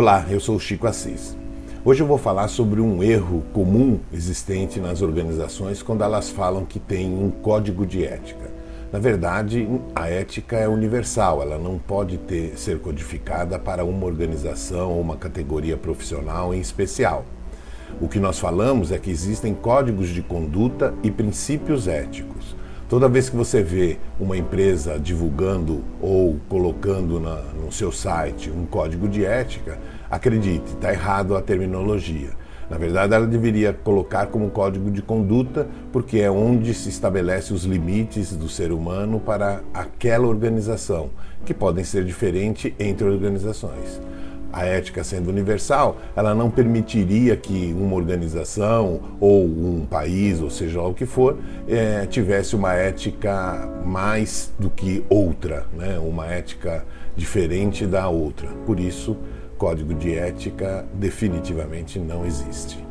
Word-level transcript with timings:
Olá, 0.00 0.24
eu 0.30 0.40
sou 0.40 0.56
o 0.56 0.58
Chico 0.58 0.86
Assis. 0.86 1.36
Hoje 1.84 2.02
eu 2.02 2.06
vou 2.06 2.16
falar 2.16 2.48
sobre 2.48 2.80
um 2.80 3.02
erro 3.02 3.44
comum 3.52 4.00
existente 4.10 4.80
nas 4.80 5.02
organizações 5.02 5.82
quando 5.82 6.02
elas 6.02 6.30
falam 6.30 6.64
que 6.64 6.78
tem 6.78 7.12
um 7.12 7.30
código 7.30 7.84
de 7.84 8.02
ética. 8.02 8.50
Na 8.90 8.98
verdade, 8.98 9.68
a 9.94 10.08
ética 10.08 10.56
é 10.56 10.66
universal, 10.66 11.42
ela 11.42 11.58
não 11.58 11.78
pode 11.78 12.16
ter, 12.16 12.58
ser 12.58 12.78
codificada 12.78 13.58
para 13.58 13.84
uma 13.84 14.06
organização 14.06 14.92
ou 14.92 15.02
uma 15.02 15.18
categoria 15.18 15.76
profissional 15.76 16.54
em 16.54 16.60
especial. 16.60 17.26
O 18.00 18.08
que 18.08 18.18
nós 18.18 18.38
falamos 18.38 18.92
é 18.92 18.98
que 18.98 19.10
existem 19.10 19.52
códigos 19.52 20.08
de 20.08 20.22
conduta 20.22 20.94
e 21.02 21.10
princípios 21.10 21.86
éticos. 21.86 22.56
Toda 22.90 23.08
vez 23.08 23.30
que 23.30 23.36
você 23.36 23.62
vê 23.62 23.98
uma 24.18 24.36
empresa 24.36 24.98
divulgando 24.98 25.84
ou 26.02 26.40
colocando 26.48 27.20
na, 27.20 27.36
no 27.36 27.70
seu 27.70 27.92
site 27.92 28.50
um 28.50 28.66
código 28.66 29.08
de 29.08 29.24
ética, 29.24 29.78
acredite, 30.10 30.72
está 30.72 30.90
errado 30.92 31.36
a 31.36 31.40
terminologia. 31.40 32.30
Na 32.68 32.76
verdade, 32.76 33.14
ela 33.14 33.28
deveria 33.28 33.72
colocar 33.72 34.26
como 34.26 34.50
código 34.50 34.90
de 34.90 35.02
conduta, 35.02 35.68
porque 35.92 36.18
é 36.18 36.28
onde 36.28 36.74
se 36.74 36.88
estabelece 36.88 37.54
os 37.54 37.62
limites 37.62 38.34
do 38.34 38.48
ser 38.48 38.72
humano 38.72 39.20
para 39.20 39.60
aquela 39.72 40.26
organização, 40.26 41.10
que 41.44 41.54
podem 41.54 41.84
ser 41.84 42.04
diferentes 42.04 42.72
entre 42.76 43.06
organizações 43.06 44.00
a 44.52 44.64
ética 44.64 45.04
sendo 45.04 45.28
universal, 45.28 45.98
ela 46.14 46.34
não 46.34 46.50
permitiria 46.50 47.36
que 47.36 47.74
uma 47.78 47.94
organização 47.96 49.00
ou 49.20 49.44
um 49.44 49.86
país, 49.88 50.40
ou 50.40 50.50
seja 50.50 50.80
lá 50.80 50.88
o 50.88 50.94
que 50.94 51.06
for, 51.06 51.38
é, 51.68 52.06
tivesse 52.06 52.56
uma 52.56 52.74
ética 52.74 53.68
mais 53.84 54.52
do 54.58 54.70
que 54.70 55.04
outra, 55.08 55.66
né? 55.76 55.98
uma 55.98 56.26
ética 56.26 56.84
diferente 57.16 57.86
da 57.86 58.08
outra. 58.08 58.48
Por 58.66 58.80
isso, 58.80 59.16
código 59.58 59.94
de 59.94 60.14
ética 60.14 60.86
definitivamente 60.94 61.98
não 61.98 62.24
existe. 62.24 62.82